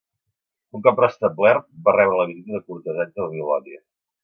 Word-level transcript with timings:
Un 0.79 0.85
cop 0.87 1.01
restablert, 1.03 1.67
va 1.89 1.95
rebre 1.99 2.17
la 2.23 2.27
visita 2.33 2.57
de 2.59 2.65
cortesans 2.73 3.15
de 3.15 3.23
Babilònia. 3.27 3.81